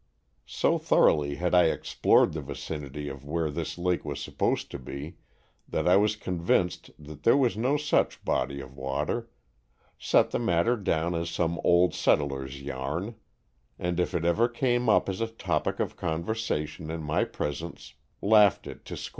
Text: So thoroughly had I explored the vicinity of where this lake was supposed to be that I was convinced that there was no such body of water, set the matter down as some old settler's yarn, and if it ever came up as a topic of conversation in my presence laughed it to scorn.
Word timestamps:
So 0.47 0.79
thoroughly 0.79 1.35
had 1.35 1.53
I 1.53 1.65
explored 1.65 2.33
the 2.33 2.41
vicinity 2.41 3.07
of 3.07 3.23
where 3.23 3.51
this 3.51 3.77
lake 3.77 4.03
was 4.03 4.19
supposed 4.19 4.71
to 4.71 4.79
be 4.79 5.17
that 5.69 5.87
I 5.87 5.95
was 5.95 6.15
convinced 6.15 6.89
that 6.97 7.21
there 7.21 7.37
was 7.37 7.55
no 7.55 7.77
such 7.77 8.25
body 8.25 8.61
of 8.61 8.75
water, 8.75 9.29
set 9.99 10.31
the 10.31 10.39
matter 10.39 10.75
down 10.75 11.13
as 11.13 11.29
some 11.29 11.61
old 11.63 11.93
settler's 11.93 12.63
yarn, 12.63 13.13
and 13.77 13.99
if 13.99 14.15
it 14.15 14.25
ever 14.25 14.49
came 14.49 14.89
up 14.89 15.07
as 15.07 15.21
a 15.21 15.27
topic 15.27 15.79
of 15.79 15.95
conversation 15.97 16.89
in 16.89 17.03
my 17.03 17.23
presence 17.23 17.93
laughed 18.23 18.65
it 18.65 18.85
to 18.85 18.97
scorn. 18.97 19.09